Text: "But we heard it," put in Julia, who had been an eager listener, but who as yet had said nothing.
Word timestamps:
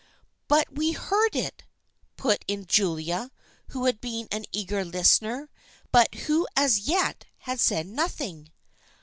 "But 0.47 0.73
we 0.73 0.93
heard 0.93 1.35
it," 1.35 1.63
put 2.17 2.43
in 2.47 2.65
Julia, 2.65 3.29
who 3.67 3.85
had 3.85 4.01
been 4.01 4.27
an 4.31 4.45
eager 4.51 4.83
listener, 4.83 5.51
but 5.91 6.15
who 6.25 6.47
as 6.55 6.79
yet 6.87 7.25
had 7.37 7.59
said 7.59 7.85
nothing. 7.85 8.51